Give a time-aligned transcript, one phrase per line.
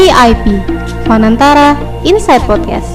[0.00, 0.64] VIP
[1.04, 1.76] Fanantara
[2.08, 2.88] Inside Podcast.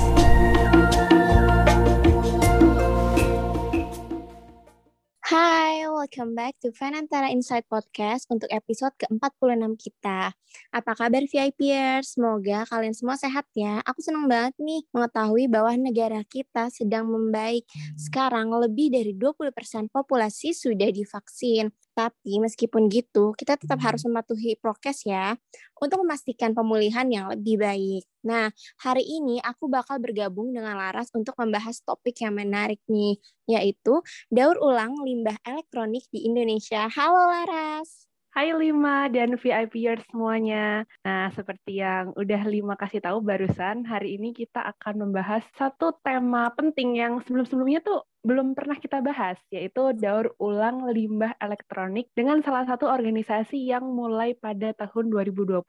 [5.22, 10.34] Hai, welcome back to Fanantara Inside Podcast untuk episode ke-46 kita.
[10.74, 12.18] Apa kabar VIPers?
[12.18, 13.86] Semoga kalian semua sehat ya.
[13.86, 17.70] Aku senang banget nih mengetahui bahwa negara kita sedang membaik.
[18.02, 21.70] Sekarang lebih dari 20% populasi sudah divaksin.
[21.96, 25.40] Tapi meskipun gitu, kita tetap harus mematuhi prokes ya
[25.80, 28.04] untuk memastikan pemulihan yang lebih baik.
[28.28, 28.52] Nah,
[28.84, 33.16] hari ini aku bakal bergabung dengan Laras untuk membahas topik yang menarik nih,
[33.48, 36.92] yaitu daur ulang limbah elektronik di Indonesia.
[36.92, 38.05] Halo Laras.
[38.36, 40.84] Hai Lima dan VIPers semuanya.
[41.08, 46.52] Nah, seperti yang udah Lima kasih tahu barusan, hari ini kita akan membahas satu tema
[46.52, 52.68] penting yang sebelum-sebelumnya tuh belum pernah kita bahas, yaitu daur ulang limbah elektronik dengan salah
[52.68, 55.64] satu organisasi yang mulai pada tahun 2020.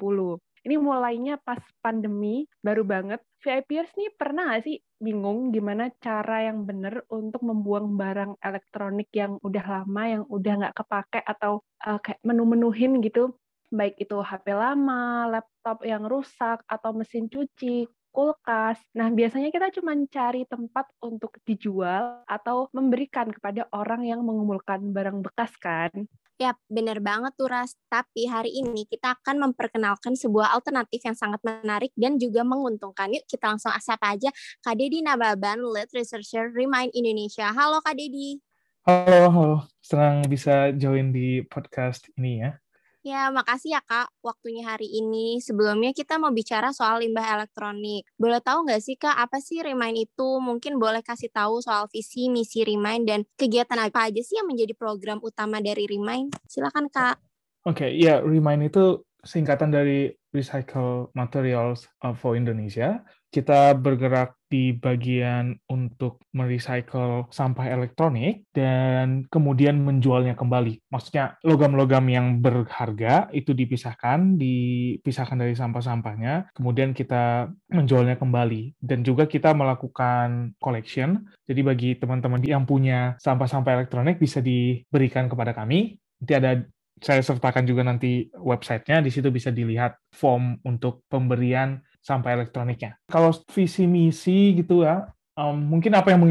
[0.66, 3.22] Ini mulainya pas pandemi, baru banget.
[3.46, 9.36] VIPers nih pernah nggak sih bingung gimana cara yang benar untuk membuang barang elektronik yang
[9.44, 13.36] udah lama, yang udah nggak kepake atau uh, kayak menu-menuhin gitu,
[13.68, 17.84] baik itu HP lama, laptop yang rusak, atau mesin cuci,
[18.16, 18.80] kulkas.
[18.96, 25.20] Nah, biasanya kita cuma cari tempat untuk dijual atau memberikan kepada orang yang mengumpulkan barang
[25.20, 25.92] bekas kan.
[26.36, 27.76] Ya, benar banget tuh Ras.
[27.88, 33.08] Tapi hari ini kita akan memperkenalkan sebuah alternatif yang sangat menarik dan juga menguntungkan.
[33.12, 34.28] Yuk kita langsung asapa aja
[34.60, 37.52] Kak Dedi Nababan, Lead Researcher Remind Indonesia.
[37.52, 38.40] Halo Kak Dedi.
[38.84, 39.58] Halo, halo.
[39.80, 42.60] Senang bisa join di podcast ini ya.
[43.06, 45.38] Ya, makasih ya Kak waktunya hari ini.
[45.38, 48.02] Sebelumnya kita mau bicara soal limbah elektronik.
[48.18, 50.42] Boleh tahu nggak sih Kak, apa sih Remind itu?
[50.42, 54.74] Mungkin boleh kasih tahu soal visi, misi Remind, dan kegiatan apa aja sih yang menjadi
[54.74, 56.34] program utama dari Remind?
[56.50, 57.22] Silakan Kak.
[57.62, 61.88] Oke, okay, ya Remind itu singkatan dari Recycle Materials
[62.20, 63.00] for Indonesia
[63.36, 70.86] kita bergerak di bagian untuk merecycle sampah elektronik dan kemudian menjualnya kembali.
[70.88, 78.78] Maksudnya logam-logam yang berharga itu dipisahkan, dipisahkan dari sampah-sampahnya, kemudian kita menjualnya kembali.
[78.78, 81.26] Dan juga kita melakukan collection.
[81.44, 85.98] Jadi bagi teman-teman yang punya sampah-sampah elektronik bisa diberikan kepada kami.
[86.16, 86.56] Nanti ada
[86.96, 92.96] saya sertakan juga nanti websitenya, di situ bisa dilihat form untuk pemberian sampah elektroniknya.
[93.10, 95.04] Kalau visi misi gitu ya,
[95.36, 96.24] um, mungkin apa yang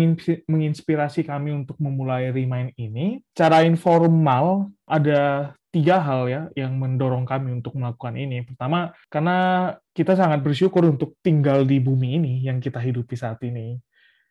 [0.50, 7.52] menginspirasi kami untuk memulai Remind ini, cara informal ada tiga hal ya yang mendorong kami
[7.52, 8.48] untuk melakukan ini.
[8.48, 13.78] Pertama, karena kita sangat bersyukur untuk tinggal di bumi ini yang kita hidupi saat ini.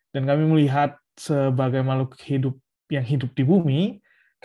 [0.09, 2.55] Dan kami melihat sebagai makhluk hidup
[2.89, 3.79] yang hidup di bumi,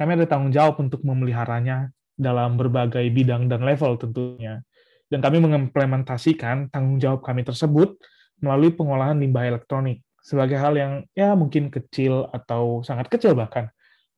[0.01, 4.65] kami ada tanggung jawab untuk memeliharanya dalam berbagai bidang dan level tentunya
[5.13, 8.01] dan kami mengimplementasikan tanggung jawab kami tersebut
[8.41, 13.69] melalui pengolahan limbah elektronik sebagai hal yang ya mungkin kecil atau sangat kecil bahkan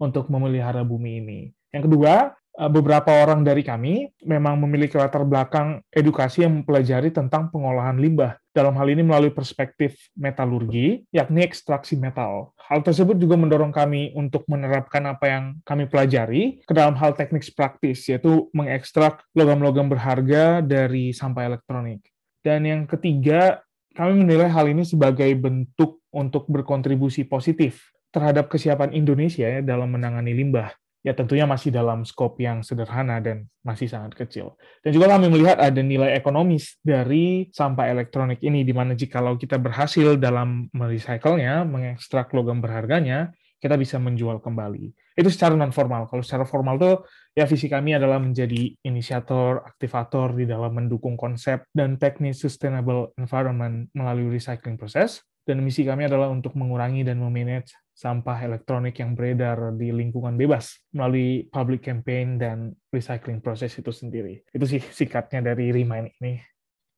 [0.02, 1.40] untuk memelihara bumi ini.
[1.70, 7.96] Yang kedua, beberapa orang dari kami memang memiliki latar belakang edukasi yang mempelajari tentang pengolahan
[7.96, 8.36] limbah.
[8.52, 12.52] Dalam hal ini melalui perspektif metalurgi, yakni ekstraksi metal.
[12.60, 17.48] Hal tersebut juga mendorong kami untuk menerapkan apa yang kami pelajari ke dalam hal teknik
[17.56, 22.04] praktis, yaitu mengekstrak logam-logam berharga dari sampah elektronik.
[22.44, 23.64] Dan yang ketiga,
[23.96, 30.36] kami menilai hal ini sebagai bentuk untuk berkontribusi positif terhadap kesiapan Indonesia ya dalam menangani
[30.36, 34.54] limbah ya tentunya masih dalam skop yang sederhana dan masih sangat kecil.
[34.86, 39.58] Dan juga kami melihat ada nilai ekonomis dari sampah elektronik ini, di mana jikalau kita
[39.58, 44.90] berhasil dalam merecycle-nya, mengekstrak logam berharganya, kita bisa menjual kembali.
[45.14, 46.10] Itu secara non formal.
[46.10, 46.96] Kalau secara formal tuh
[47.36, 53.86] ya visi kami adalah menjadi inisiator, aktivator di dalam mendukung konsep dan teknis sustainable environment
[53.94, 55.22] melalui recycling proses.
[55.42, 60.80] Dan misi kami adalah untuk mengurangi dan memanage sampah elektronik yang beredar di lingkungan bebas
[60.96, 64.40] melalui public campaign dan recycling proses itu sendiri.
[64.48, 66.40] Itu sih sikatnya dari Remind ini.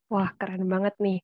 [0.09, 1.19] Wah, keren banget nih.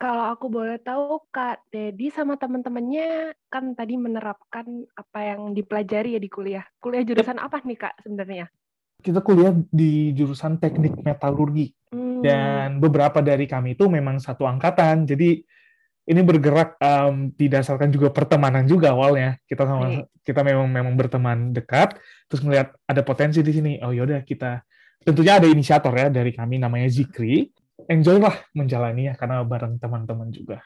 [0.00, 4.66] Kalau aku boleh tahu, Kak Dedi sama teman-temannya kan tadi menerapkan
[4.98, 6.66] apa yang dipelajari ya di kuliah.
[6.82, 8.50] Kuliah jurusan apa nih, Kak, sebenarnya?
[8.98, 11.70] Kita kuliah di jurusan teknik metalurgi.
[11.94, 12.18] Hmm.
[12.18, 15.06] Dan beberapa dari kami itu memang satu angkatan.
[15.06, 15.38] Jadi
[16.02, 19.38] ini bergerak um, didasarkan juga pertemanan juga awalnya.
[19.46, 20.22] Kita sama hmm.
[20.26, 21.94] kita memang memang berteman dekat
[22.26, 23.72] terus melihat ada potensi di sini.
[23.82, 24.66] Oh yaudah kita
[25.06, 27.46] tentunya ada inisiator ya dari kami namanya Zikri.
[27.86, 30.62] Enjoy lah menjalani ya karena bareng teman-teman juga.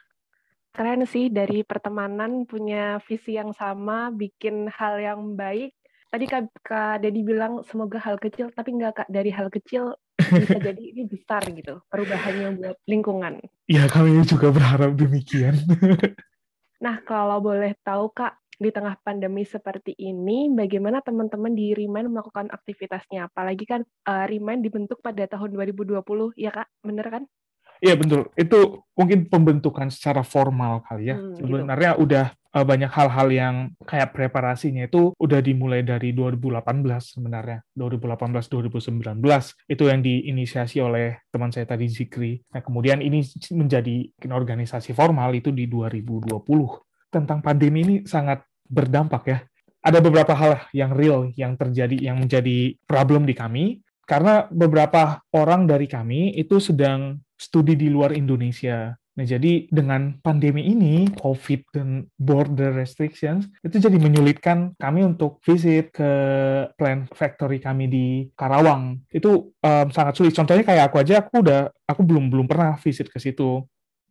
[0.76, 5.72] Keren sih dari pertemanan punya visi yang sama bikin hal yang baik.
[6.12, 9.08] Tadi kak, kak Dedi bilang semoga hal kecil tapi nggak kak.
[9.08, 9.96] Dari hal kecil
[10.32, 13.42] bisa jadi ini besar gitu perubahannya buat lingkungan.
[13.70, 15.58] Ya kami juga berharap demikian.
[16.84, 22.48] nah kalau boleh tahu kak di tengah pandemi seperti ini, bagaimana teman-teman di Remind melakukan
[22.48, 23.28] aktivitasnya?
[23.28, 26.00] Apalagi kan uh, Remind dibentuk pada tahun 2020,
[26.40, 26.68] ya kak?
[26.80, 27.22] Bener kan?
[27.84, 28.32] Iya betul.
[28.32, 31.16] Itu mungkin pembentukan secara formal kali ya.
[31.20, 31.44] Hmm, gitu.
[31.44, 32.02] Sebenarnya gitu.
[32.08, 32.26] udah
[32.56, 33.54] uh, banyak hal-hal yang
[33.84, 36.64] kayak preparasinya itu udah dimulai dari 2018
[37.20, 37.60] sebenarnya.
[37.76, 39.20] 2018 2019
[39.68, 42.40] itu yang diinisiasi oleh teman saya tadi Zikri.
[42.56, 43.20] Nah, kemudian ini
[43.52, 46.32] menjadi organisasi formal itu di 2020
[47.12, 49.38] tentang pandemi ini sangat berdampak ya.
[49.86, 53.64] Ada beberapa hal yang real yang terjadi yang menjadi problem di kami
[54.02, 58.98] karena beberapa orang dari kami itu sedang studi di luar Indonesia.
[59.16, 65.88] Nah, jadi dengan pandemi ini, COVID dan border restrictions, itu jadi menyulitkan kami untuk visit
[65.88, 66.10] ke
[66.76, 69.00] plant factory kami di Karawang.
[69.08, 70.36] Itu um, sangat sulit.
[70.36, 73.64] Contohnya kayak aku aja, aku udah, aku belum belum pernah visit ke situ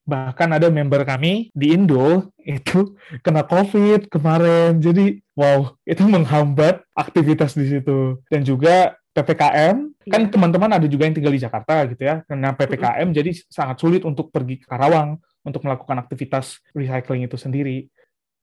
[0.06, 2.94] bahkan ada member kami di Indo itu
[3.26, 4.78] kena COVID kemarin.
[4.80, 8.22] Jadi wow, itu menghambat aktivitas di situ.
[8.30, 10.12] Dan juga PPKM, yeah.
[10.12, 10.32] kan iya.
[10.32, 12.20] teman-teman ada juga yang tinggal di Jakarta gitu ya.
[12.28, 13.18] Karena PPKM mm -hmm.
[13.18, 15.16] jadi sangat sulit untuk pergi ke Karawang
[15.48, 17.88] untuk melakukan aktivitas recycling itu sendiri.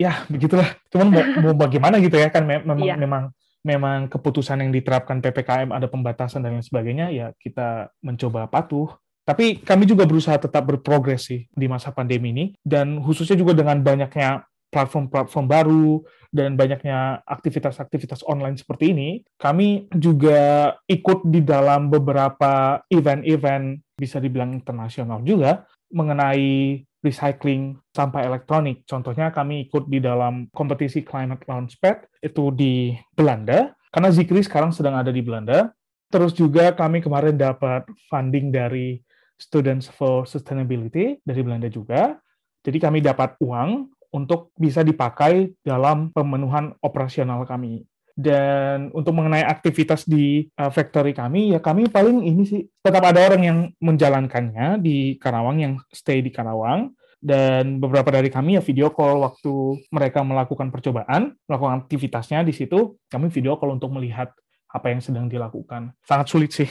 [0.01, 0.81] Ya, begitulah.
[0.89, 2.97] Cuman mau, mau bagaimana gitu ya kan memang yeah.
[2.97, 3.29] memang
[3.63, 8.91] memang keputusan yang diterapkan PPKM ada pembatasan dan lain sebagainya ya kita mencoba patuh
[9.23, 13.79] tapi kami juga berusaha tetap berprogres sih di masa pandemi ini, dan khususnya juga dengan
[13.79, 14.43] banyaknya
[14.73, 16.01] platform-platform baru
[16.33, 24.57] dan banyaknya aktivitas-aktivitas online seperti ini, kami juga ikut di dalam beberapa event-event bisa dibilang
[24.57, 28.89] internasional juga mengenai recycling sampah elektronik.
[28.89, 34.97] Contohnya kami ikut di dalam kompetisi Climate Launchpad itu di Belanda, karena Zikri sekarang sedang
[34.97, 35.69] ada di Belanda.
[36.09, 39.01] Terus juga kami kemarin dapat funding dari
[39.37, 42.17] Students for Sustainability dari Belanda juga.
[42.63, 47.83] Jadi kami dapat uang untuk bisa dipakai dalam pemenuhan operasional kami.
[48.13, 53.25] Dan untuk mengenai aktivitas di uh, factory kami, ya kami paling ini sih tetap ada
[53.25, 56.93] orang yang menjalankannya di Karawang, yang stay di Karawang.
[57.23, 62.99] Dan beberapa dari kami ya video call waktu mereka melakukan percobaan, melakukan aktivitasnya di situ,
[63.09, 64.35] kami video call untuk melihat
[64.69, 65.95] apa yang sedang dilakukan.
[66.03, 66.69] Sangat sulit sih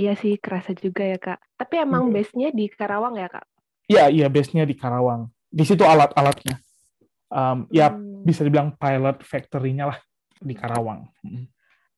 [0.00, 1.38] Iya sih, kerasa juga ya, Kak.
[1.60, 2.14] Tapi emang hmm.
[2.14, 3.46] base-nya di Karawang ya, Kak?
[3.90, 5.28] Iya, iya, base-nya di Karawang.
[5.50, 6.62] Di situ alat-alatnya.
[7.30, 8.26] Um, ya, hmm.
[8.26, 9.98] Bisa dibilang pilot factory-nya lah
[10.40, 11.08] di Karawang.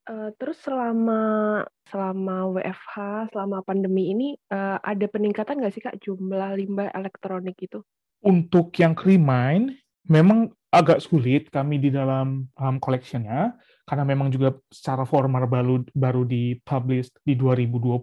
[0.03, 6.59] Uh, terus selama selama WFH, selama pandemi ini, uh, ada peningkatan nggak sih, Kak, jumlah
[6.59, 7.81] limbah elektronik itu?
[8.23, 9.79] Untuk yang Remind,
[10.11, 13.55] memang agak sulit kami di dalam um, collection-nya,
[13.87, 18.03] karena memang juga secara formal baru baru dipublish di 2020,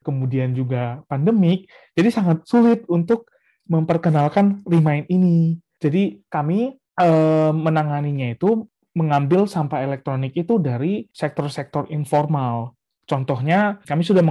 [0.00, 3.28] kemudian juga pandemik, jadi sangat sulit untuk
[3.68, 5.60] memperkenalkan Remind ini.
[5.80, 12.76] Jadi kami eh, menanganinya itu mengambil sampah elektronik itu dari sektor-sektor informal.
[13.06, 14.22] Contohnya, kami sudah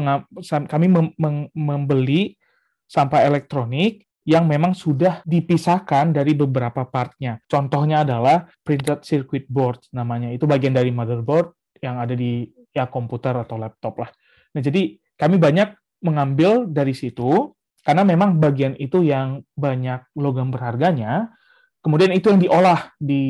[0.70, 2.40] kami mem membeli
[2.88, 7.42] sampah elektronik yang memang sudah dipisahkan dari beberapa partnya.
[7.50, 10.30] Contohnya adalah printed circuit board namanya.
[10.30, 14.12] Itu bagian dari motherboard yang ada di ya komputer atau laptop lah.
[14.54, 15.74] Nah, jadi kami banyak
[16.06, 17.52] mengambil dari situ
[17.84, 21.32] karena memang bagian itu yang banyak logam berharganya.
[21.80, 23.24] Kemudian itu yang diolah di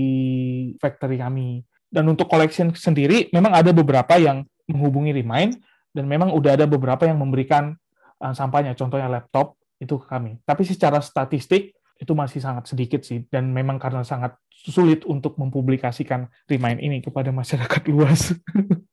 [0.81, 1.61] factory kami.
[1.89, 5.57] Dan untuk collection sendiri memang ada beberapa yang menghubungi Remind
[5.93, 7.77] dan memang udah ada beberapa yang memberikan
[8.21, 8.73] uh, sampahnya.
[8.77, 10.37] Contohnya laptop itu ke kami.
[10.45, 16.31] Tapi secara statistik itu masih sangat sedikit sih dan memang karena sangat sulit untuk mempublikasikan
[16.47, 18.33] Remind ini kepada masyarakat luas.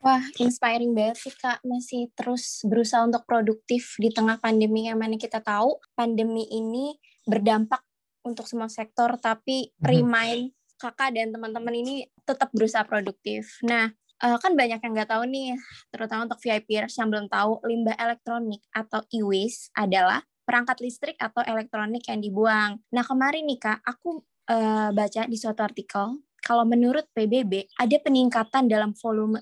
[0.00, 5.20] Wah, inspiring banget sih Kak, masih terus berusaha untuk produktif di tengah pandemi yang mana
[5.20, 6.96] kita tahu pandemi ini
[7.28, 7.84] berdampak
[8.24, 9.84] untuk semua sektor, tapi mhm.
[9.84, 10.44] Remind
[10.80, 13.60] Kakak dan teman-teman ini tetap berusaha produktif.
[13.60, 13.92] Nah,
[14.24, 15.52] uh, kan banyak yang nggak tahu nih,
[15.92, 22.08] terutama untuk VIPers yang belum tahu, limbah elektronik atau e-waste adalah perangkat listrik atau elektronik
[22.08, 22.80] yang dibuang.
[22.90, 28.66] Nah kemarin nih kak, aku uh, baca di suatu artikel, kalau menurut PBB ada peningkatan
[28.66, 29.38] dalam volume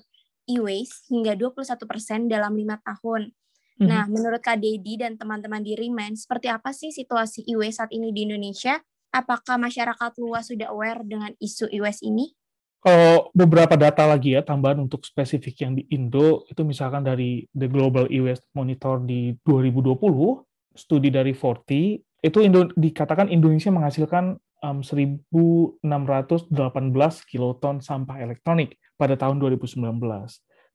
[0.49, 3.29] e-waste hingga 21% dalam lima tahun.
[3.29, 3.87] Mm-hmm.
[3.87, 8.09] Nah, menurut Kak Dedi dan teman-teman di Remind, seperti apa sih situasi e-waste saat ini
[8.09, 8.81] di Indonesia?
[9.13, 12.33] Apakah masyarakat luas sudah aware dengan isu e-waste ini?
[12.79, 17.67] Kalau beberapa data lagi ya tambahan untuk spesifik yang di Indo itu misalkan dari The
[17.67, 19.99] Global E-Waste Monitor di 2020
[20.79, 25.83] studi dari 40 itu Indo, dikatakan Indonesia menghasilkan um, 1.618
[27.27, 29.79] kiloton sampah elektronik pada tahun 2019.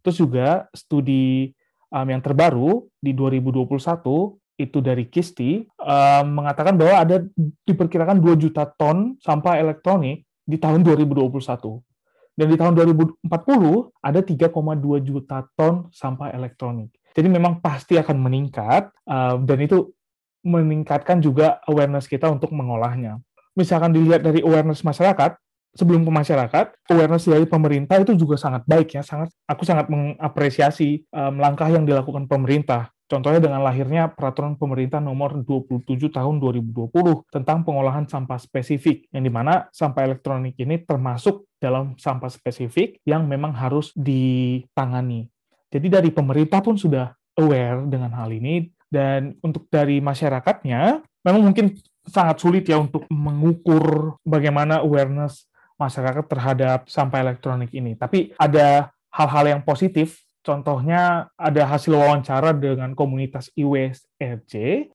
[0.00, 1.52] Terus juga studi
[1.92, 3.68] um, yang terbaru di 2021
[4.54, 7.16] itu dari Kisti um, mengatakan bahwa ada
[7.68, 11.36] diperkirakan 2 juta ton sampah elektronik di tahun 2021.
[12.34, 13.30] Dan di tahun 2040
[14.02, 16.90] ada 3,2 juta ton sampah elektronik.
[17.14, 19.94] Jadi memang pasti akan meningkat uh, dan itu
[20.42, 23.22] meningkatkan juga awareness kita untuk mengolahnya.
[23.54, 25.38] Misalkan dilihat dari awareness masyarakat,
[25.74, 31.04] sebelum ke masyarakat, awareness dari pemerintah itu juga sangat baik ya, sangat aku sangat mengapresiasi
[31.10, 32.94] um, langkah yang dilakukan pemerintah.
[33.04, 36.88] Contohnya dengan lahirnya peraturan pemerintah nomor 27 tahun 2020
[37.28, 43.28] tentang pengolahan sampah spesifik, yang di mana sampah elektronik ini termasuk dalam sampah spesifik yang
[43.28, 45.28] memang harus ditangani.
[45.68, 51.76] Jadi dari pemerintah pun sudah aware dengan hal ini, dan untuk dari masyarakatnya, memang mungkin
[52.08, 55.48] sangat sulit ya untuk mengukur bagaimana awareness
[55.84, 57.92] masyarakat terhadap sampah elektronik ini.
[57.94, 64.04] Tapi ada hal-hal yang positif Contohnya ada hasil wawancara dengan komunitas e-waste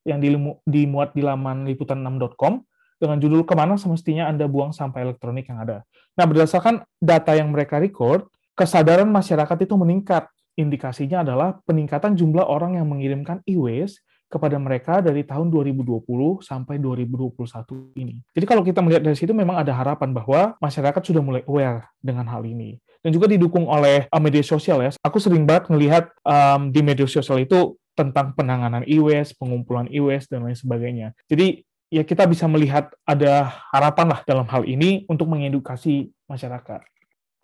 [0.05, 0.21] yang
[0.61, 2.61] dimuat di laman liputan6.com
[3.01, 5.81] dengan judul ke mana semestinya Anda buang sampah elektronik yang ada.
[6.13, 10.29] Nah, berdasarkan data yang mereka record, kesadaran masyarakat itu meningkat.
[10.53, 16.05] Indikasinya adalah peningkatan jumlah orang yang mengirimkan e-waste kepada mereka dari tahun 2020
[16.45, 18.21] sampai 2021 ini.
[18.31, 22.29] Jadi kalau kita melihat dari situ memang ada harapan bahwa masyarakat sudah mulai aware dengan
[22.29, 24.93] hal ini dan juga didukung oleh uh, media sosial ya.
[25.01, 30.47] Aku sering banget melihat um, di media sosial itu tentang penanganan e-waste, pengumpulan e-waste dan
[30.47, 31.11] lain sebagainya.
[31.27, 36.79] Jadi ya kita bisa melihat ada harapan lah dalam hal ini untuk mengedukasi masyarakat.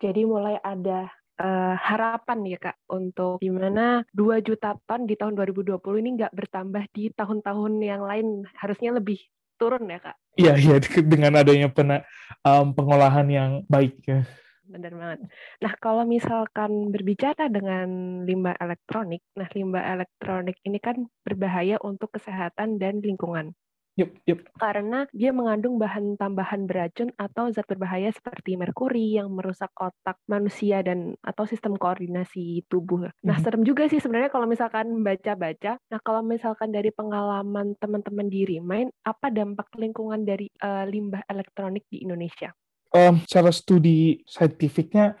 [0.00, 5.80] Jadi mulai ada uh, harapan ya kak untuk gimana 2 juta ton di tahun 2020
[6.02, 9.20] ini nggak bertambah di tahun-tahun yang lain harusnya lebih
[9.56, 10.16] turun ya kak?
[10.36, 10.76] Iya iya
[11.12, 12.04] dengan adanya pena,
[12.44, 14.24] um, pengolahan yang baik ya
[14.66, 15.20] benar banget.
[15.62, 22.82] Nah, kalau misalkan berbicara dengan limbah elektronik, nah limbah elektronik ini kan berbahaya untuk kesehatan
[22.82, 23.54] dan lingkungan.
[23.96, 24.38] Yep, yep.
[24.60, 30.84] Karena dia mengandung bahan tambahan beracun atau zat berbahaya seperti merkuri yang merusak otak manusia
[30.84, 33.08] dan atau sistem koordinasi tubuh.
[33.08, 33.40] Nah, mm-hmm.
[33.40, 35.80] serem juga sih sebenarnya kalau misalkan baca-baca.
[35.80, 41.88] Nah, kalau misalkan dari pengalaman teman-teman di Remain, apa dampak lingkungan dari uh, limbah elektronik
[41.88, 42.52] di Indonesia?
[42.96, 45.16] um, secara studi saintifiknya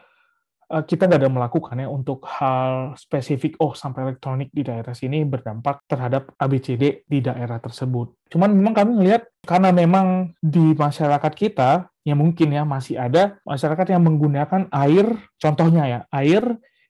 [0.66, 5.86] kita nggak ada melakukan ya untuk hal spesifik oh sampah elektronik di daerah sini berdampak
[5.86, 8.18] terhadap ABCD di daerah tersebut.
[8.26, 13.94] Cuman memang kami melihat karena memang di masyarakat kita ya mungkin ya masih ada masyarakat
[13.94, 15.06] yang menggunakan air
[15.38, 16.42] contohnya ya air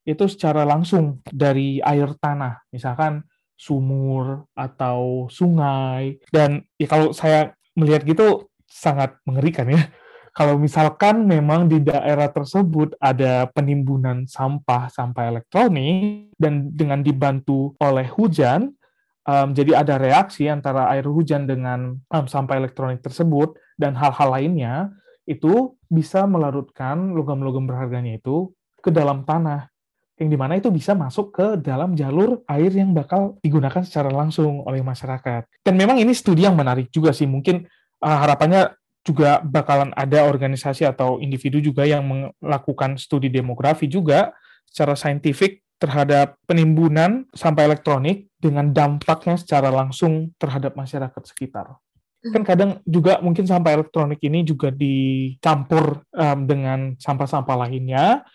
[0.04, 3.24] itu secara langsung dari air tanah misalkan
[3.56, 9.88] sumur atau sungai dan ya kalau saya melihat gitu sangat mengerikan ya
[10.36, 18.04] kalau misalkan memang di daerah tersebut ada penimbunan sampah sampah elektronik dan dengan dibantu oleh
[18.12, 18.76] hujan
[19.24, 24.92] um, jadi ada reaksi antara air hujan dengan um, sampah elektronik tersebut dan hal-hal lainnya
[25.24, 28.52] itu bisa melarutkan logam-logam berharganya itu
[28.84, 29.72] ke dalam tanah
[30.16, 34.64] yang di mana itu bisa masuk ke dalam jalur air yang bakal digunakan secara langsung
[34.64, 35.44] oleh masyarakat.
[35.60, 37.28] Dan memang ini studi yang menarik juga sih.
[37.28, 37.68] Mungkin
[38.00, 38.72] uh, harapannya
[39.06, 42.02] juga bakalan ada organisasi atau individu juga yang
[42.42, 44.34] melakukan studi demografi juga
[44.66, 51.78] secara saintifik terhadap penimbunan sampah elektronik dengan dampaknya secara langsung terhadap masyarakat sekitar.
[52.26, 58.26] Kan kadang juga mungkin sampah elektronik ini juga dicampur um, dengan sampah-sampah lainnya.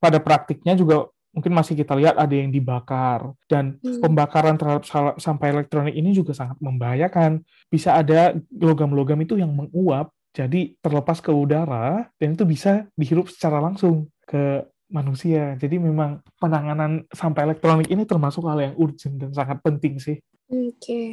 [0.00, 4.00] Pada praktiknya juga mungkin masih kita lihat ada yang dibakar dan hmm.
[4.00, 4.86] pembakaran terhadap
[5.18, 7.42] sampah elektronik ini juga sangat membahayakan.
[7.68, 13.62] Bisa ada logam-logam itu yang menguap jadi terlepas ke udara dan itu bisa dihirup secara
[13.62, 15.54] langsung ke manusia.
[15.54, 20.18] Jadi memang penanganan sampah elektronik ini termasuk hal yang urgent dan sangat penting sih.
[20.50, 20.74] Oke.
[20.82, 21.08] Okay.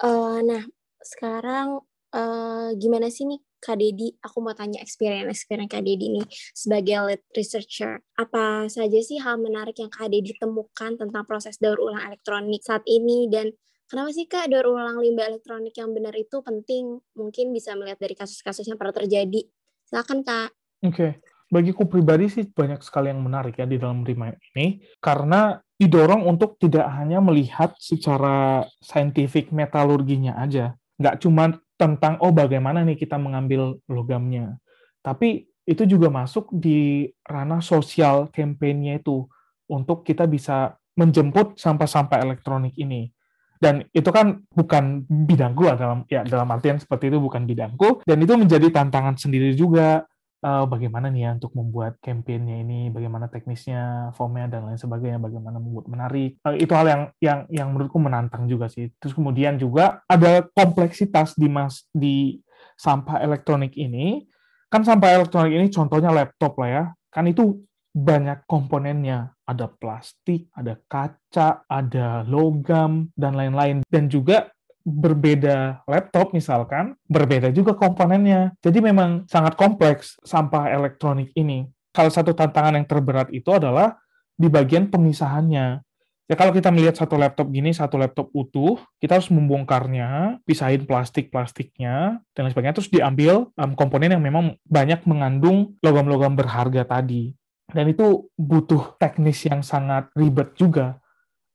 [0.00, 0.62] Uh, eh, nah,
[1.04, 1.84] sekarang
[2.16, 6.96] uh, gimana sih nih Kak Dedi, aku mau tanya experience experience Kak Dedi nih sebagai
[7.12, 8.04] lead researcher.
[8.16, 12.84] Apa saja sih hal menarik yang Kak Dedi temukan tentang proses daur ulang elektronik saat
[12.88, 13.52] ini dan
[13.86, 16.98] kenapa sih Kak daur ulang limbah elektronik yang benar itu penting?
[17.14, 19.46] Mungkin bisa melihat dari kasus-kasus yang pernah terjadi.
[19.86, 20.50] Silakan Kak.
[20.82, 20.94] Oke.
[20.94, 21.12] Okay.
[21.46, 26.58] Bagiku pribadi sih banyak sekali yang menarik ya di dalam remind ini karena didorong untuk
[26.58, 33.78] tidak hanya melihat secara saintifik metalurginya aja, nggak cuma tentang oh bagaimana nih kita mengambil
[33.86, 34.58] logamnya.
[35.06, 39.30] Tapi itu juga masuk di ranah sosial kampanye itu
[39.70, 43.12] untuk kita bisa menjemput sampah-sampah elektronik ini.
[43.58, 48.32] Dan itu kan bukan bidangku dalam ya dalam artian seperti itu bukan bidangku dan itu
[48.36, 50.04] menjadi tantangan sendiri juga
[50.46, 55.58] uh, bagaimana nih ya untuk membuat kampanyenya ini, bagaimana teknisnya, formnya dan lain sebagainya, bagaimana
[55.58, 56.38] membuat menarik.
[56.46, 58.92] Uh, itu hal yang yang yang menurutku menantang juga sih.
[59.02, 62.38] Terus kemudian juga ada kompleksitas di mas di
[62.78, 64.26] sampah elektronik ini.
[64.70, 66.84] Kan sampah elektronik ini contohnya laptop lah ya.
[67.10, 67.62] Kan itu
[67.96, 69.32] banyak komponennya.
[69.48, 73.80] Ada plastik, ada kaca, ada logam, dan lain-lain.
[73.88, 74.52] Dan juga
[74.86, 78.52] berbeda laptop misalkan, berbeda juga komponennya.
[78.60, 81.64] Jadi memang sangat kompleks sampah elektronik ini.
[81.96, 83.96] Salah satu tantangan yang terberat itu adalah
[84.36, 85.80] di bagian pemisahannya.
[86.26, 92.18] Ya kalau kita melihat satu laptop gini, satu laptop utuh, kita harus membongkarnya, pisahin plastik-plastiknya,
[92.34, 97.30] dan lain sebagainya, terus diambil um, komponen yang memang banyak mengandung logam-logam berharga tadi.
[97.66, 101.02] Dan itu butuh teknis yang sangat ribet juga.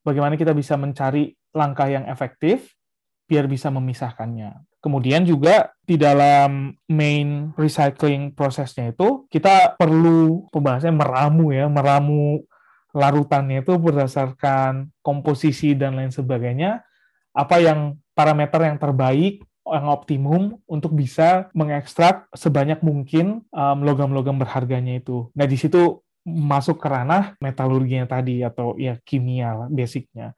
[0.04, 2.76] Bagaimana kita bisa mencari langkah yang efektif,
[3.32, 4.60] biar bisa memisahkannya.
[4.82, 12.42] Kemudian juga di dalam main recycling prosesnya itu kita perlu pembahasannya meramu ya, meramu
[12.92, 16.82] larutannya itu berdasarkan komposisi dan lain sebagainya.
[17.32, 24.98] Apa yang parameter yang terbaik yang optimum untuk bisa mengekstrak sebanyak mungkin logam-logam um, berharganya
[24.98, 25.30] itu.
[25.38, 30.34] Nah, di situ masuk ke ranah metalurginya tadi atau ya kimia basicnya.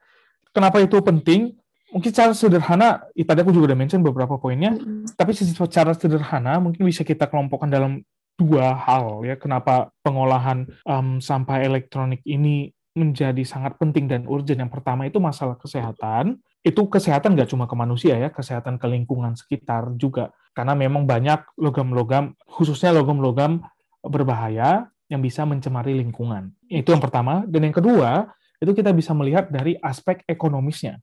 [0.49, 1.53] Kenapa itu penting?
[1.95, 5.15] mungkin secara sederhana, tadi aku juga udah mention beberapa poinnya, mm-hmm.
[5.15, 8.03] tapi secara sederhana mungkin bisa kita kelompokkan dalam
[8.35, 9.39] dua hal ya.
[9.39, 14.59] Kenapa pengolahan um, sampah elektronik ini menjadi sangat penting dan urgent.
[14.59, 16.39] Yang pertama itu masalah kesehatan.
[16.63, 20.35] Itu kesehatan nggak cuma ke manusia ya, kesehatan ke lingkungan sekitar juga.
[20.51, 23.63] Karena memang banyak logam-logam, khususnya logam-logam
[23.99, 26.49] berbahaya yang bisa mencemari lingkungan.
[26.65, 27.45] Itu yang pertama.
[27.45, 30.97] Dan yang kedua, itu kita bisa melihat dari aspek ekonomisnya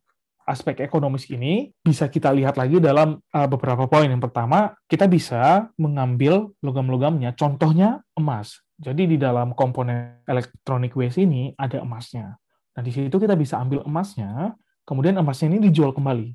[0.47, 4.11] aspek ekonomis ini bisa kita lihat lagi dalam uh, beberapa poin.
[4.11, 8.59] Yang pertama, kita bisa mengambil logam-logamnya, contohnya emas.
[8.83, 12.35] Jadi di dalam komponen electronic waste ini ada emasnya.
[12.75, 16.35] Nah, di situ kita bisa ambil emasnya, kemudian emasnya ini dijual kembali.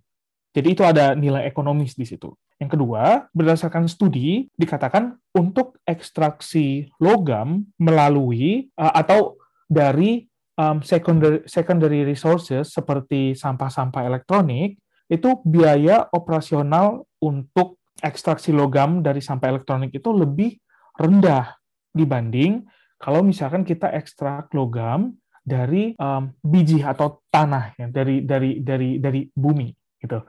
[0.58, 2.34] Jadi itu ada nilai ekonomis di situ.
[2.58, 9.38] Yang kedua, berdasarkan studi dikatakan untuk ekstraksi logam melalui uh, atau
[9.70, 10.26] dari
[10.58, 19.54] um, secondary, secondary resources seperti sampah-sampah elektronik, itu biaya operasional untuk ekstraksi logam dari sampah
[19.54, 20.58] elektronik itu lebih
[20.98, 21.54] rendah
[21.94, 22.66] dibanding
[22.98, 25.14] kalau misalkan kita ekstrak logam
[25.46, 29.70] dari um, biji atau tanah ya dari dari dari dari bumi
[30.02, 30.20] gitu.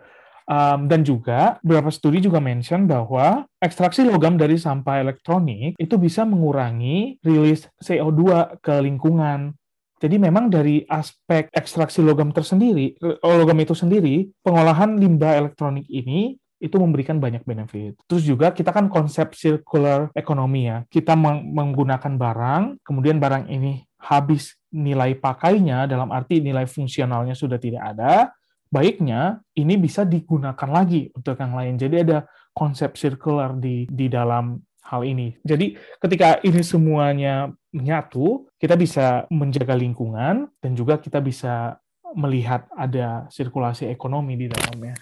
[0.49, 6.25] Um, dan juga beberapa studi juga mention bahwa ekstraksi logam dari sampah elektronik itu bisa
[6.25, 9.53] mengurangi rilis CO2 ke lingkungan
[9.99, 16.39] jadi memang dari aspek ekstraksi logam tersendiri, eh, logam itu sendiri, pengolahan limbah elektronik ini
[16.59, 17.99] itu memberikan banyak benefit.
[18.07, 20.79] Terus juga kita kan konsep circular economy ya.
[20.91, 27.83] Kita menggunakan barang, kemudian barang ini habis nilai pakainya dalam arti nilai fungsionalnya sudah tidak
[27.95, 28.31] ada,
[28.69, 31.75] baiknya ini bisa digunakan lagi untuk yang lain.
[31.81, 32.19] Jadi ada
[32.53, 35.37] konsep circular di di dalam hal ini.
[35.45, 41.77] Jadi ketika ini semuanya menyatu, kita bisa menjaga lingkungan dan juga kita bisa
[42.17, 44.97] melihat ada sirkulasi ekonomi di dalamnya.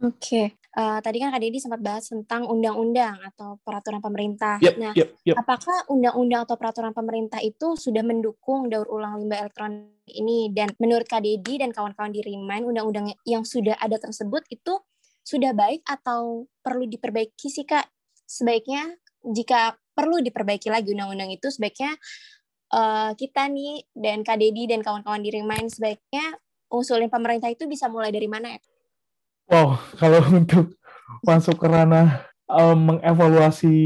[0.00, 0.46] Oke, okay.
[0.76, 4.60] Uh, tadi kan Kak Deddy sempat bahas tentang undang-undang atau peraturan pemerintah.
[4.60, 5.36] Yep, nah, yep, yep.
[5.38, 10.52] apakah undang-undang atau peraturan pemerintah itu sudah mendukung daur ulang limbah elektronik ini?
[10.52, 14.76] Dan menurut Kak Deddy dan kawan-kawan di Remind, undang-undang yang sudah ada tersebut itu
[15.24, 17.88] sudah baik atau perlu diperbaiki sih Kak?
[18.28, 21.96] Sebaiknya jika perlu diperbaiki lagi undang-undang itu sebaiknya
[22.70, 27.88] uh, kita nih dan Kak Deddy dan kawan-kawan di Remind sebaiknya usulin pemerintah itu bisa
[27.88, 28.60] mulai dari mana ya?
[29.48, 30.76] Wow, kalau untuk
[31.24, 33.76] masuk ke ranah um, mengevaluasi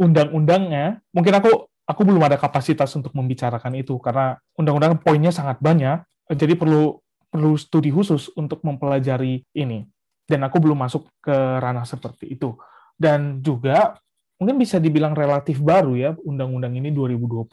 [0.00, 6.02] undang-undangnya, mungkin aku aku belum ada kapasitas untuk membicarakan itu karena undang-undang poinnya sangat banyak,
[6.32, 9.84] jadi perlu perlu studi khusus untuk mempelajari ini.
[10.26, 12.58] Dan aku belum masuk ke ranah seperti itu.
[12.98, 13.94] Dan juga
[14.40, 17.46] mungkin bisa dibilang relatif baru ya undang-undang ini 2020.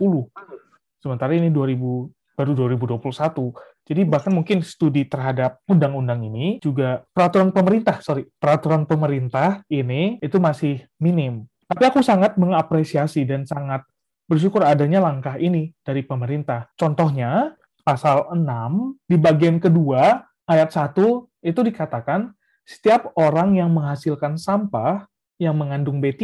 [1.04, 3.54] Sementara ini 2000 baru 2021.
[3.84, 10.39] Jadi bahkan mungkin studi terhadap undang-undang ini juga peraturan pemerintah, sorry, peraturan pemerintah ini itu
[10.39, 11.46] masih minim.
[11.67, 13.84] Tapi aku sangat mengapresiasi dan sangat
[14.28, 16.72] bersyukur adanya langkah ini dari pemerintah.
[16.80, 20.96] Contohnya, pasal 6 di bagian kedua ayat 1
[21.43, 22.32] itu dikatakan
[22.63, 25.04] setiap orang yang menghasilkan sampah
[25.36, 26.24] yang mengandung B3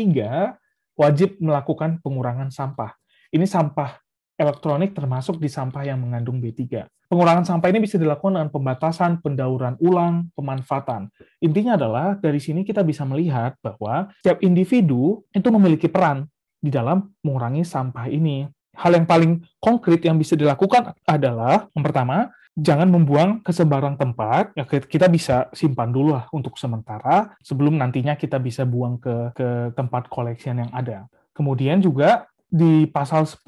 [0.95, 2.95] wajib melakukan pengurangan sampah.
[3.35, 3.99] Ini sampah
[4.39, 6.87] elektronik termasuk di sampah yang mengandung B3.
[7.11, 11.11] Pengurangan sampah ini bisa dilakukan dengan pembatasan, pendauran ulang, pemanfaatan.
[11.43, 16.29] Intinya adalah dari sini kita bisa melihat bahwa setiap individu itu memiliki peran
[16.61, 18.47] di dalam mengurangi sampah ini.
[18.79, 24.53] Hal yang paling konkret yang bisa dilakukan adalah yang pertama, jangan membuang ke sembarang tempat.
[24.53, 29.73] Ya, kita bisa simpan dulu lah untuk sementara sebelum nantinya kita bisa buang ke ke
[29.73, 31.09] tempat collection yang ada.
[31.33, 33.45] Kemudian juga di pasal 10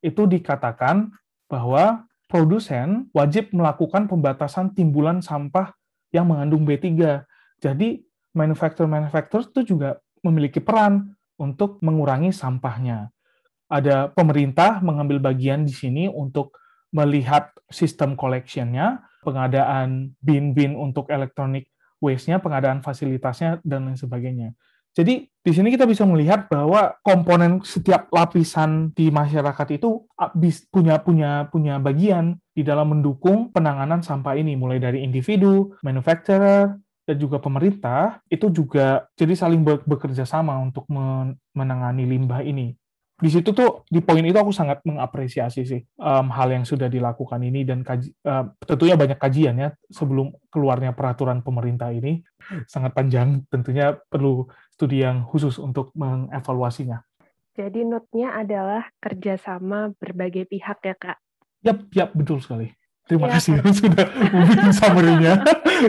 [0.00, 1.12] itu dikatakan
[1.48, 5.72] bahwa produsen wajib melakukan pembatasan timbulan sampah
[6.12, 7.24] yang mengandung B3.
[7.60, 13.12] Jadi manufacturer-manufacturer itu juga memiliki peran untuk mengurangi sampahnya.
[13.68, 16.56] Ada pemerintah mengambil bagian di sini untuk
[16.88, 21.68] melihat sistem collection-nya, pengadaan bin-bin untuk elektronik
[22.00, 24.56] waste-nya, pengadaan fasilitasnya, dan lain sebagainya.
[24.98, 30.02] Jadi di sini kita bisa melihat bahwa komponen setiap lapisan di masyarakat itu
[30.74, 34.58] punya punya punya bagian di dalam mendukung penanganan sampah ini.
[34.58, 36.74] Mulai dari individu, manufacturer,
[37.08, 40.84] dan juga pemerintah itu juga jadi saling bekerja sama untuk
[41.54, 42.76] menangani limbah ini
[43.18, 47.42] di situ tuh di poin itu aku sangat mengapresiasi sih um, hal yang sudah dilakukan
[47.42, 52.22] ini dan kaji, uh, tentunya banyak kajian ya sebelum keluarnya peraturan pemerintah ini
[52.70, 57.02] sangat panjang tentunya perlu studi yang khusus untuk mengevaluasinya.
[57.58, 61.18] Jadi notnya adalah kerjasama berbagai pihak ya kak.
[61.66, 62.70] Yap, yap betul sekali.
[63.02, 63.72] Terima ya, kasih kan?
[63.82, 65.32] sudah membuat summary-nya.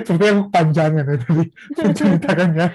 [0.01, 1.45] Sepertinya aku panjangan ya tadi
[1.77, 2.67] menceritakannya.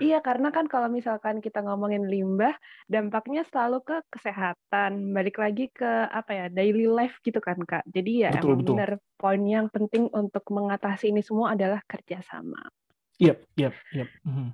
[0.00, 2.56] Iya, karena kan kalau misalkan kita ngomongin limbah,
[2.88, 7.84] dampaknya selalu ke kesehatan, balik lagi ke apa ya, daily life gitu kan, Kak.
[7.84, 8.74] Jadi ya betul, emang betul.
[8.74, 12.72] benar poin yang penting untuk mengatasi ini semua adalah kerjasama.
[13.20, 13.76] Yep, yep.
[13.92, 14.08] Yep.
[14.24, 14.48] Mm -hmm.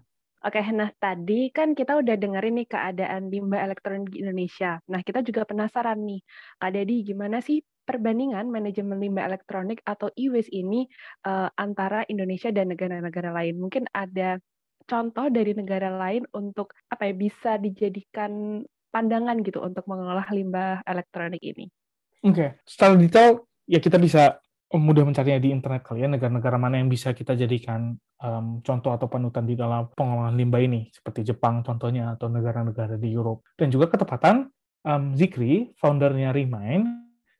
[0.47, 4.79] Oke, nah tadi kan kita udah dengerin nih keadaan limbah elektronik di Indonesia.
[4.87, 6.23] Nah, kita juga penasaran nih,
[6.63, 10.87] Kak Dedi, gimana sih perbandingan manajemen limbah elektronik atau e-waste ini
[11.27, 13.59] uh, antara Indonesia dan negara-negara lain?
[13.59, 14.39] Mungkin ada
[14.87, 18.63] contoh dari negara lain untuk apa ya bisa dijadikan
[18.95, 21.69] pandangan gitu untuk mengolah limbah elektronik ini?
[22.25, 22.49] Oke, okay.
[22.65, 24.41] secara detail ya kita bisa
[24.75, 29.07] mudah mencarinya di internet kali ya negara-negara mana yang bisa kita jadikan um, contoh atau
[29.07, 33.95] panutan di dalam pengolahan limbah ini seperti Jepang contohnya atau negara-negara di Eropa dan juga
[33.95, 34.51] ketepatan
[34.83, 36.83] um, Zikri foundernya Remind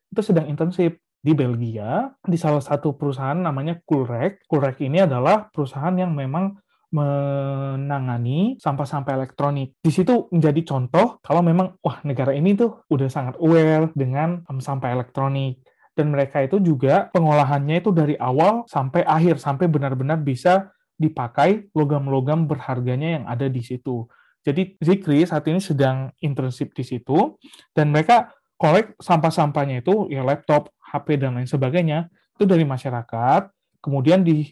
[0.07, 4.47] itu sedang intensif di Belgia di salah satu perusahaan namanya Coolrec.
[4.47, 6.55] Coolrec ini adalah perusahaan yang memang
[6.87, 9.75] menangani sampah-sampah elektronik.
[9.83, 14.95] Di situ menjadi contoh kalau memang wah negara ini tuh udah sangat aware dengan sampah
[14.95, 15.59] elektronik
[15.97, 22.45] dan mereka itu juga pengolahannya itu dari awal sampai akhir sampai benar-benar bisa dipakai logam-logam
[22.45, 24.07] berharganya yang ada di situ.
[24.45, 27.35] Jadi Zikri saat ini sedang internship di situ
[27.75, 33.56] dan mereka kolek sampah-sampahnya itu ya laptop, HP dan lain sebagainya itu dari masyarakat
[33.87, 34.51] kemudian di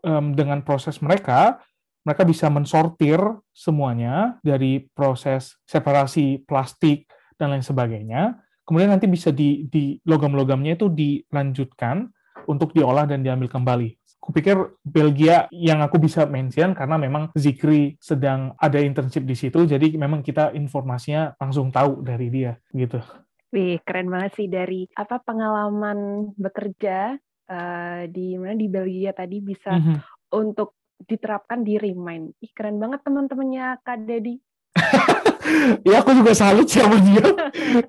[0.00, 1.60] um, dengan proses mereka
[2.04, 3.20] mereka bisa mensortir
[3.52, 8.40] semuanya dari proses separasi plastik dan lain sebagainya.
[8.64, 12.08] Kemudian nanti bisa di, di logam-logamnya itu dilanjutkan
[12.48, 13.96] untuk diolah dan diambil kembali.
[14.20, 19.92] Kupikir Belgia yang aku bisa mention karena memang Zikri sedang ada internship di situ, jadi
[20.00, 23.04] memang kita informasinya langsung tahu dari dia gitu.
[23.52, 29.74] Wih, keren banget sih dari apa pengalaman bekerja uh, di mana di Belgia tadi bisa
[29.74, 29.96] mm-hmm.
[30.36, 32.38] untuk diterapkan di Remind.
[32.40, 34.38] Ih, keren banget teman-temannya Kak Dedi.
[35.88, 37.24] ya aku juga salut sama dia.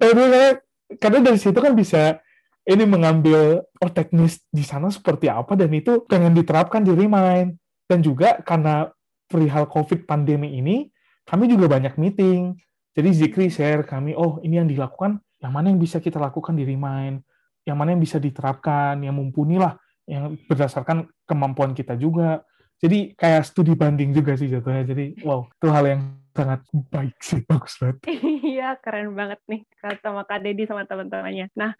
[1.01, 2.19] karena dari situ kan bisa
[2.65, 7.55] ini mengambil oh teknis di sana seperti apa dan itu pengen diterapkan di Remind.
[7.85, 8.89] Dan juga karena
[9.29, 10.89] perihal COVID pandemi ini,
[11.21, 12.57] kami juga banyak meeting.
[12.97, 16.65] Jadi Zikri share kami, oh ini yang dilakukan, yang mana yang bisa kita lakukan di
[16.65, 17.21] Remind
[17.65, 19.75] yang mana yang bisa diterapkan, yang mumpuni lah,
[20.05, 22.45] yang berdasarkan kemampuan kita juga.
[22.77, 24.85] Jadi kayak studi banding juga sih jatuhnya.
[24.85, 26.01] Jadi wow, itu hal yang
[26.35, 26.61] sangat
[26.93, 27.97] baik sih, bagus banget.
[28.45, 29.65] Iya, keren banget nih
[30.03, 31.49] sama Kak Deddy sama teman-temannya.
[31.57, 31.73] Nah,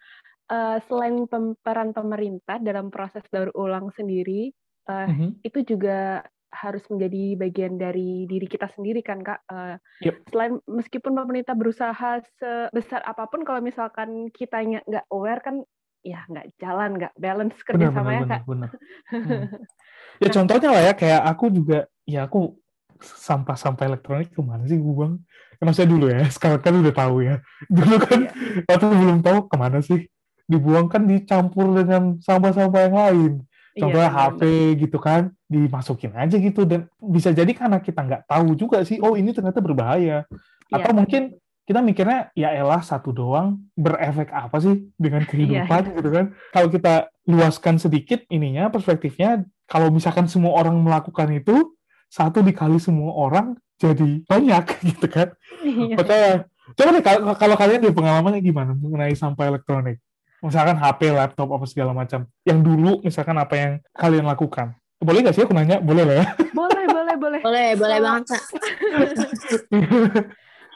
[0.50, 1.28] uh, selain
[1.62, 4.50] peran pemerintah dalam proses daur ulang sendiri,
[4.90, 5.30] uh, mm -hmm.
[5.46, 6.24] itu juga
[6.56, 9.44] harus menjadi bagian dari diri kita sendiri kan kak.
[9.46, 10.24] Uh, yep.
[10.32, 15.60] Selain meskipun pemerintah berusaha sebesar apa pun, kalau misalkan kitanya nggak aware kan
[16.00, 18.42] ya nggak jalan, nggak balance kerjasamanya benar, kak.
[18.48, 18.70] Benar.
[19.12, 19.44] Hmm.
[20.24, 22.56] ya contohnya lah ya kayak aku juga ya aku
[23.02, 25.20] sampah-sampah elektronik ke mana sih gue buang?
[25.56, 27.34] Ya, maksudnya dulu ya, sekarang kan udah tahu ya.
[27.68, 28.64] Dulu kan iya.
[28.64, 30.08] waktu belum tahu ke mana sih
[30.46, 33.32] dibuang kan dicampur dengan sampah-sampah yang lain.
[33.76, 34.40] Iya, Contohnya iya, HP
[34.88, 39.20] gitu kan, dimasukin aja gitu dan bisa jadi karena kita nggak tahu juga sih, oh
[39.20, 40.24] ini ternyata berbahaya.
[40.24, 40.74] Iya.
[40.80, 41.36] Atau mungkin
[41.66, 45.28] kita mikirnya ya elah satu doang berefek apa sih dengan iya.
[45.28, 45.96] kehidupan yeah.
[45.98, 46.94] gitu kan kalau kita
[47.26, 51.74] luaskan sedikit ininya perspektifnya kalau misalkan semua orang melakukan itu
[52.06, 55.34] satu dikali semua orang jadi banyak gitu kan.
[55.66, 55.94] Iya.
[55.98, 56.30] Makanya
[56.78, 59.98] coba deh kalau, kalau kalian di pengalamannya gimana mengenai sampah elektronik?
[60.44, 62.28] Misalkan HP, laptop, apa segala macam.
[62.44, 64.76] Yang dulu misalkan apa yang kalian lakukan?
[65.00, 65.80] Boleh nggak sih aku nanya?
[65.80, 66.26] Boleh lah ya.
[66.56, 67.40] Boleh, boleh, boleh.
[67.44, 68.42] Boleh, boleh banget, Kak.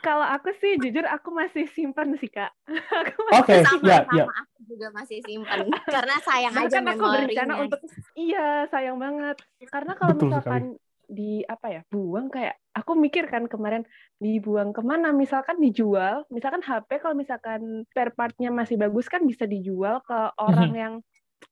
[0.01, 2.49] Kalau aku sih jujur aku masih simpan sih kak.
[3.05, 4.25] Aku Oke, sama, ya, sama ya.
[4.33, 5.69] aku juga masih simpen.
[5.85, 7.81] Karena sayang aja Bahkan aku berencana untuk
[8.17, 9.37] iya sayang banget
[9.69, 13.83] karena kalau Betul misalkan di apa ya buang kayak aku mikir kan kemarin
[14.23, 15.11] dibuang ke mana?
[15.11, 20.73] Misalkan dijual misalkan HP kalau misalkan spare partnya masih bagus kan bisa dijual ke orang
[20.79, 20.95] yang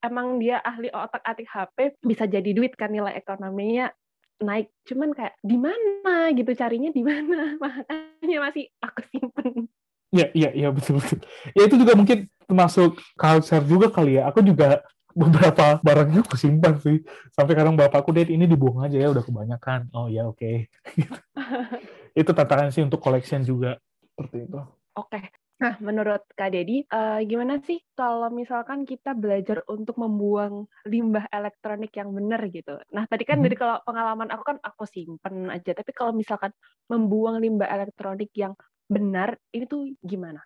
[0.00, 3.90] emang dia ahli otak atik HP bisa jadi duit kan nilai ekonominya
[4.38, 4.70] naik.
[4.86, 6.50] Cuman kayak di mana gitu?
[6.54, 7.54] Carinya di mana?
[7.62, 9.66] Makanya masih aku simpen.
[10.08, 11.20] Iya, iya, iya betul betul.
[11.52, 14.32] Ya itu juga mungkin termasuk culture juga kali ya.
[14.32, 14.80] Aku juga
[15.18, 17.02] beberapa barangnya aku simpan sih.
[17.34, 19.90] Sampai kadang bapakku deh ini dibuang aja ya udah kebanyakan.
[19.92, 20.70] Oh ya oke.
[22.20, 23.76] itu tantangan sih untuk collection juga
[24.14, 24.60] seperti itu.
[24.94, 25.20] Oke.
[25.58, 31.90] Nah, menurut Kak Dedi, eh, gimana sih kalau misalkan kita belajar untuk membuang limbah elektronik
[31.98, 32.78] yang benar gitu?
[32.94, 33.44] Nah, tadi kan Mhm.
[33.50, 36.54] dari kalau pengalaman aku kan aku simpen aja, tapi kalau misalkan
[36.86, 38.54] membuang limbah elektronik yang
[38.86, 40.38] benar, ini tuh gimana?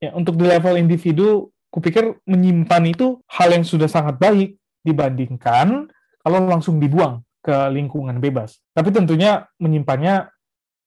[0.00, 5.90] Ya, untuk di level individu, kupikir menyimpan itu hal yang sudah sangat baik dibandingkan
[6.22, 8.58] kalau langsung dibuang ke lingkungan bebas.
[8.74, 10.26] Tapi tentunya menyimpannya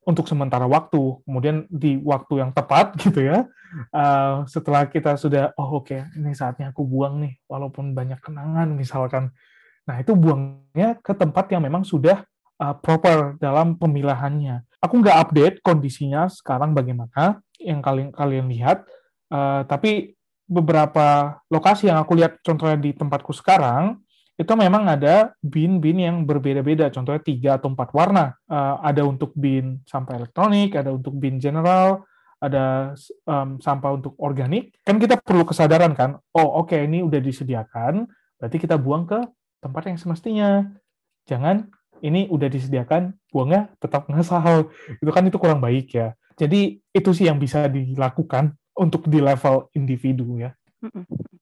[0.04, 3.48] untuk sementara waktu, kemudian di waktu yang tepat gitu ya.
[3.94, 9.32] Eh, setelah kita sudah, oh oke, ini saatnya aku buang nih, walaupun banyak kenangan misalkan.
[9.86, 12.26] Nah itu buangnya ke tempat yang memang sudah
[12.60, 14.66] eh, proper dalam pemilahannya.
[14.84, 18.84] Aku nggak update kondisinya sekarang bagaimana yang kalian kalian lihat,
[19.32, 20.19] eh, tapi
[20.50, 24.02] beberapa lokasi yang aku lihat contohnya di tempatku sekarang
[24.40, 28.40] itu memang ada bin-bin yang berbeda-beda, contohnya tiga atau empat warna.
[28.48, 32.08] Eh, ada untuk bin sampah elektronik, ada untuk bin general,
[32.40, 32.96] ada
[33.28, 34.72] em, sampah untuk organik.
[34.88, 38.08] Kan kita perlu kesadaran kan, oh oke ini udah disediakan,
[38.40, 39.20] berarti kita buang ke
[39.60, 40.72] tempat yang semestinya.
[41.28, 41.68] Jangan
[42.00, 44.72] ini udah disediakan, buangnya tetap ngasal.
[45.04, 46.16] Itu kan itu kurang baik ya.
[46.40, 50.56] Jadi itu sih yang bisa dilakukan untuk di level individu ya.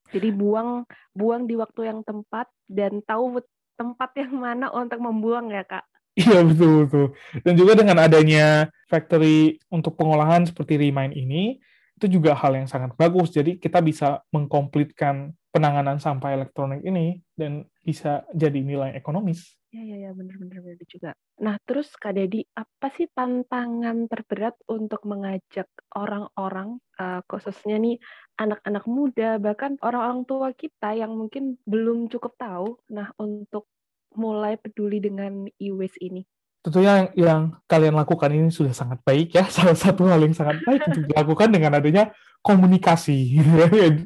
[0.09, 0.81] Jadi buang
[1.13, 3.37] buang di waktu yang tepat dan tahu
[3.77, 5.85] tempat yang mana untuk membuang ya, Kak.
[6.17, 7.05] Iya betul betul.
[7.45, 11.61] Dan juga dengan adanya factory untuk pengolahan seperti Remind ini
[11.93, 13.29] itu juga hal yang sangat bagus.
[13.29, 19.57] Jadi kita bisa mengkomplitkan penanganan sampah elektronik ini dan bisa jadi nilai ekonomis.
[19.77, 21.13] Ya, ya, ya, benar-benar benar juga.
[21.37, 28.01] Nah, terus Kak Dedi, apa sih tantangan terberat untuk mengajak orang-orang, eh, khususnya nih
[28.41, 33.69] anak-anak muda, bahkan orang-orang tua kita yang mungkin belum cukup tahu, nah untuk
[34.17, 36.25] mulai peduli dengan e-waste ini?
[36.65, 39.45] Tentunya yang, yang kalian lakukan ini sudah sangat baik ya.
[39.53, 42.09] Salah satu hal yang sangat baik untuk dilakukan dengan adanya
[42.41, 43.45] komunikasi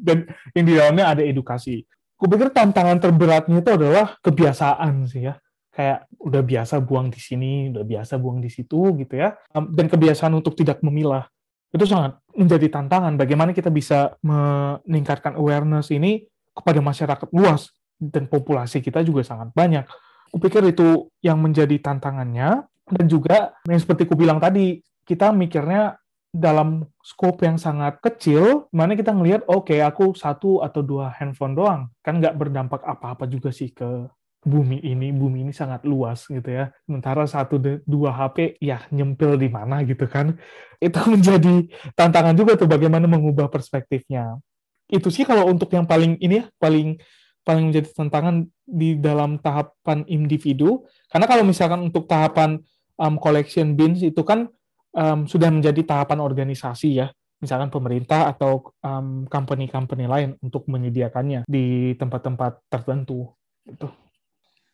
[0.04, 1.88] dan yang di dalamnya ada edukasi.
[2.20, 5.41] Kupikir tantangan terberatnya itu adalah kebiasaan sih ya.
[5.72, 9.40] Kayak udah biasa buang di sini, udah biasa buang di situ gitu ya.
[9.52, 11.26] Dan kebiasaan untuk tidak memilah.
[11.72, 18.84] Itu sangat menjadi tantangan bagaimana kita bisa meningkatkan awareness ini kepada masyarakat luas dan populasi
[18.84, 19.88] kita juga sangat banyak.
[20.32, 25.96] Kupikir itu yang menjadi tantangannya dan juga yang seperti ku bilang tadi, kita mikirnya
[26.32, 31.82] dalam scope yang sangat kecil, mana kita ngelihat, oke aku satu atau dua handphone doang,
[32.00, 34.08] kan nggak berdampak apa-apa juga sih ke
[34.42, 36.74] bumi ini, bumi ini sangat luas gitu ya.
[36.86, 40.38] Sementara satu dua HP ya nyempil di mana gitu kan.
[40.82, 44.42] Itu menjadi tantangan juga tuh bagaimana mengubah perspektifnya.
[44.90, 46.98] Itu sih kalau untuk yang paling ini ya, paling
[47.46, 50.90] paling menjadi tantangan di dalam tahapan individu.
[51.10, 52.58] Karena kalau misalkan untuk tahapan
[52.98, 54.50] um, collection bins itu kan
[54.98, 61.94] um, sudah menjadi tahapan organisasi ya, misalkan pemerintah atau um, company-company lain untuk menyediakannya di
[61.98, 63.30] tempat-tempat tertentu.
[63.66, 63.90] Gitu.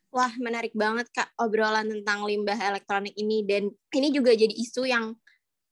[0.08, 3.44] Wah, menarik banget Kak obrolan tentang limbah elektronik ini.
[3.44, 5.12] Dan ini juga jadi isu yang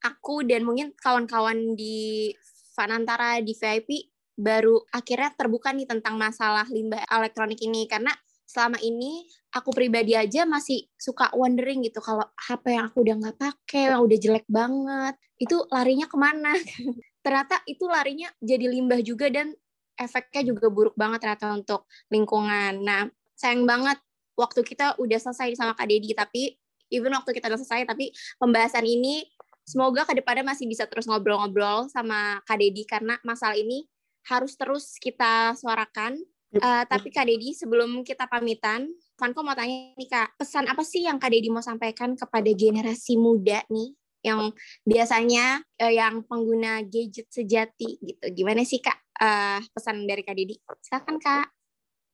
[0.04, 2.30] aku dan mungkin kawan-kawan di
[2.76, 7.88] Fanantara di VIP baru akhirnya terbuka nih tentang masalah limbah elektronik ini.
[7.88, 8.12] Karena
[8.46, 13.38] selama ini aku pribadi aja masih suka wondering gitu kalau HP yang aku udah nggak
[13.40, 16.54] pakai yang udah jelek banget itu larinya ke mana?
[17.26, 19.56] Ternyata itu larinya jadi limbah juga dan
[19.96, 22.84] efeknya juga buruk banget ternyata untuk lingkungan.
[22.84, 24.00] Nah sayang banget
[24.36, 26.56] waktu kita udah selesai sama Kak Dedi tapi
[26.92, 29.26] even waktu kita udah selesai tapi pembahasan ini
[29.66, 33.88] semoga ke depannya masih bisa terus ngobrol-ngobrol sama Kak Dedi karena masalah ini
[34.30, 36.20] harus terus kita suarakan
[36.56, 38.88] Uh, tapi Kak Dedi, sebelum kita pamitan,
[39.20, 43.20] Vanko mau tanya nih Kak, pesan apa sih yang Kak Dedi mau sampaikan kepada generasi
[43.20, 43.92] muda nih
[44.24, 44.56] yang
[44.88, 48.26] biasanya uh, yang pengguna gadget sejati gitu.
[48.32, 50.56] Gimana sih Kak uh, pesan dari Kak Dedi?
[50.80, 51.46] Silakan Kak.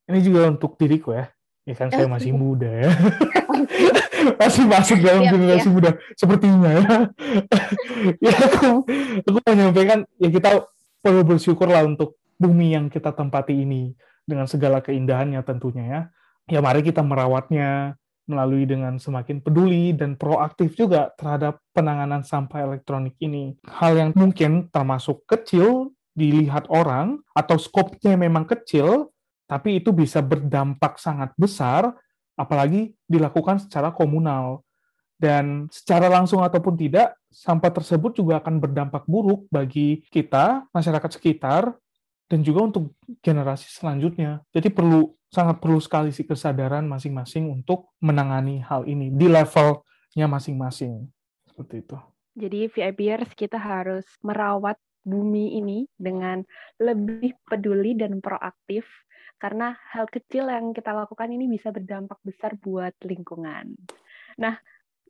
[0.09, 1.29] Ini juga untuk diriku ya.
[1.65, 2.91] Ya kan saya masih muda ya.
[4.41, 6.81] masih masuk dalam siap, generasi muda sepertinya ya.
[8.29, 8.85] ya aku
[9.25, 10.65] aku menyampaikan ya kita
[11.01, 13.93] perlu bersyukur lah untuk bumi yang kita tempati ini
[14.25, 16.01] dengan segala keindahannya tentunya ya.
[16.49, 17.97] Ya mari kita merawatnya
[18.29, 23.57] melalui dengan semakin peduli dan proaktif juga terhadap penanganan sampah elektronik ini.
[23.65, 29.11] Hal yang mungkin termasuk kecil dilihat orang atau skopnya memang kecil,
[29.51, 31.91] tapi itu bisa berdampak sangat besar,
[32.39, 34.63] apalagi dilakukan secara komunal.
[35.19, 41.75] Dan secara langsung ataupun tidak, sampah tersebut juga akan berdampak buruk bagi kita, masyarakat sekitar,
[42.31, 44.39] dan juga untuk generasi selanjutnya.
[44.55, 51.11] Jadi perlu sangat perlu sekali sih kesadaran masing-masing untuk menangani hal ini di levelnya masing-masing.
[51.43, 51.99] Seperti itu.
[52.39, 56.39] Jadi VIPers kita harus merawat bumi ini dengan
[56.79, 58.87] lebih peduli dan proaktif
[59.41, 63.73] karena hal kecil yang kita lakukan ini bisa berdampak besar buat lingkungan.
[64.37, 64.61] Nah,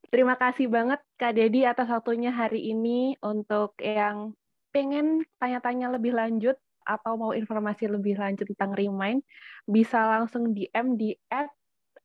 [0.07, 4.31] terima kasih banget Kak Dedi atas waktunya hari ini untuk yang
[4.71, 6.55] pengen tanya-tanya lebih lanjut
[6.87, 9.21] atau mau informasi lebih lanjut tentang Remind,
[9.67, 11.51] bisa langsung DM di at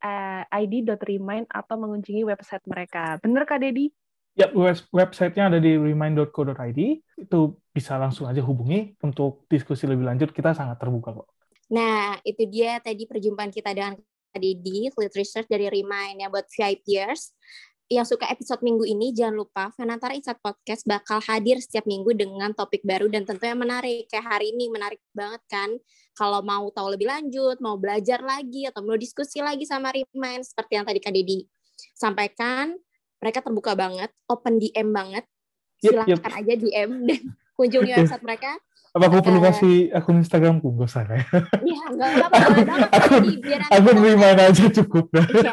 [0.03, 3.23] eh, id.remind atau mengunjungi website mereka.
[3.23, 3.89] Bener Kak Dedi?
[4.37, 6.81] Ya, web websitenya ada di remind.co.id.
[7.17, 10.29] Itu bisa langsung aja hubungi untuk diskusi lebih lanjut.
[10.29, 11.36] Kita sangat terbuka kok.
[11.73, 16.47] Nah, itu dia tadi perjumpaan kita dengan Kak Dedi, Fleet Research dari Remind ya buat
[16.47, 17.35] VIPers.
[17.87, 22.51] Yang suka episode minggu ini, jangan lupa Fanantara Insight Podcast bakal hadir setiap minggu dengan
[22.51, 24.11] topik baru dan tentunya menarik.
[24.11, 25.71] Kayak hari ini menarik banget kan.
[26.19, 30.73] Kalau mau tahu lebih lanjut, mau belajar lagi, atau mau diskusi lagi sama Remind, seperti
[30.83, 31.47] yang tadi Kak Dedi
[31.95, 32.75] sampaikan,
[33.21, 35.25] mereka terbuka banget, open DM banget.
[35.77, 36.39] Silahkan yep, yep.
[36.41, 37.23] aja DM dan
[37.57, 38.53] kunjungi website mereka
[38.97, 40.73] apa aku perlu kasih akun Instagramku?
[40.73, 41.21] Gak usah ya.
[41.61, 42.89] Iya, gak apa-apa.
[42.97, 43.25] akun,
[43.69, 45.13] akun Remind aja cukup.
[45.13, 45.53] Iya,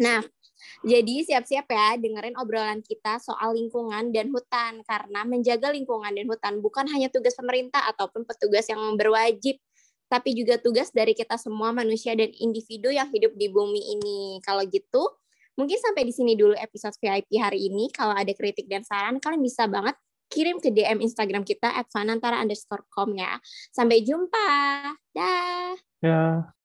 [0.00, 0.24] nah,
[0.80, 4.80] jadi siap-siap ya dengerin obrolan kita soal lingkungan dan hutan.
[4.88, 9.60] Karena menjaga lingkungan dan hutan bukan hanya tugas pemerintah ataupun petugas yang berwajib,
[10.08, 14.40] tapi juga tugas dari kita semua manusia dan individu yang hidup di bumi ini.
[14.40, 15.04] Kalau gitu,
[15.60, 17.92] mungkin sampai di sini dulu episode VIP hari ini.
[17.92, 20.00] Kalau ada kritik dan saran, kalian bisa banget
[20.32, 23.36] kirim ke DM Instagram kita at fanantara underscore com ya.
[23.68, 24.48] Sampai jumpa.
[25.12, 25.76] Dah.
[26.00, 26.56] Ya.